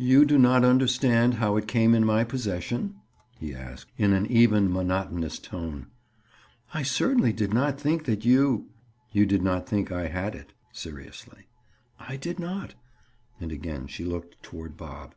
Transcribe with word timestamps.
"You 0.00 0.24
do 0.24 0.38
not 0.38 0.64
understand 0.64 1.34
how 1.34 1.54
it 1.56 1.68
came 1.68 1.94
in 1.94 2.04
my 2.04 2.24
possession?" 2.24 2.96
he 3.38 3.54
asked, 3.54 3.92
in 3.96 4.12
an 4.12 4.26
even 4.26 4.68
monotonous 4.72 5.38
tone. 5.38 5.86
"I 6.74 6.82
certainly 6.82 7.32
did 7.32 7.54
not 7.54 7.78
think 7.80 8.04
that 8.06 8.24
you—" 8.24 8.70
"You 9.12 9.24
didn't 9.24 9.68
think 9.68 9.92
I 9.92 10.08
had 10.08 10.34
it?" 10.34 10.52
Seriously. 10.72 11.46
"I 11.96 12.16
did 12.16 12.40
not." 12.40 12.74
And 13.38 13.52
again 13.52 13.86
she 13.86 14.04
looked 14.04 14.42
toward 14.42 14.76
Bob. 14.76 15.14